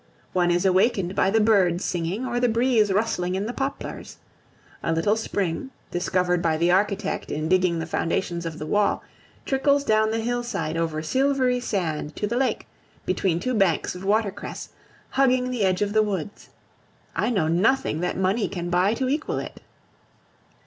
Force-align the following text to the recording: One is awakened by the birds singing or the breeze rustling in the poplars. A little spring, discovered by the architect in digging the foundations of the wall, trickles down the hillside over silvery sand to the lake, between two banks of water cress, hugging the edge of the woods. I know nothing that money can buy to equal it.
One 0.33 0.49
is 0.49 0.65
awakened 0.65 1.13
by 1.13 1.29
the 1.29 1.39
birds 1.39 1.85
singing 1.85 2.25
or 2.25 2.39
the 2.39 2.49
breeze 2.49 2.91
rustling 2.91 3.35
in 3.35 3.45
the 3.45 3.53
poplars. 3.53 4.17
A 4.81 4.91
little 4.91 5.15
spring, 5.15 5.69
discovered 5.91 6.41
by 6.41 6.57
the 6.57 6.71
architect 6.71 7.29
in 7.29 7.47
digging 7.47 7.77
the 7.77 7.85
foundations 7.85 8.43
of 8.47 8.57
the 8.57 8.65
wall, 8.65 9.03
trickles 9.45 9.83
down 9.83 10.09
the 10.09 10.19
hillside 10.19 10.75
over 10.75 11.03
silvery 11.03 11.59
sand 11.59 12.15
to 12.15 12.25
the 12.25 12.35
lake, 12.35 12.65
between 13.05 13.39
two 13.39 13.53
banks 13.53 13.93
of 13.93 14.03
water 14.03 14.31
cress, 14.31 14.69
hugging 15.11 15.51
the 15.51 15.61
edge 15.63 15.83
of 15.83 15.93
the 15.93 16.01
woods. 16.01 16.49
I 17.15 17.29
know 17.29 17.47
nothing 17.47 17.99
that 17.99 18.17
money 18.17 18.47
can 18.49 18.71
buy 18.71 18.95
to 18.95 19.07
equal 19.07 19.37
it. 19.37 19.61